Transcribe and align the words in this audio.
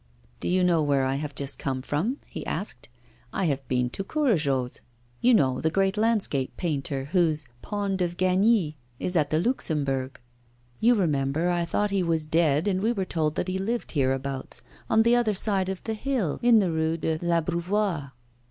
'Do 0.39 0.47
you 0.47 0.63
know 0.63 0.81
where 0.81 1.05
I 1.05 1.13
have 1.17 1.35
just 1.35 1.59
come 1.59 1.83
from?' 1.83 2.17
he 2.25 2.43
asked. 2.47 2.89
'I 3.33 3.45
have 3.45 3.67
been 3.67 3.87
to 3.91 4.03
Courajod's. 4.03 4.81
You 5.19 5.35
know, 5.35 5.61
the 5.61 5.69
great 5.69 5.95
landscape 5.95 6.57
painter, 6.57 7.05
whose 7.11 7.45
"Pond 7.61 8.01
of 8.01 8.17
Gagny" 8.17 8.77
is 8.99 9.15
at 9.15 9.29
the 9.29 9.39
Luxembourg. 9.39 10.19
You 10.79 10.95
remember, 10.95 11.49
I 11.51 11.65
thought 11.65 11.91
he 11.91 12.01
was 12.01 12.25
dead, 12.25 12.67
and 12.67 12.81
we 12.81 12.91
were 12.91 13.05
told 13.05 13.35
that 13.35 13.47
he 13.47 13.59
lived 13.59 13.91
hereabouts, 13.91 14.63
on 14.89 15.03
the 15.03 15.15
other 15.15 15.35
side 15.35 15.69
of 15.69 15.83
the 15.83 15.93
hill, 15.93 16.39
in 16.41 16.57
the 16.57 16.71
Rue 16.71 16.97
de 16.97 17.19
l'Abreuvoir. 17.21 18.13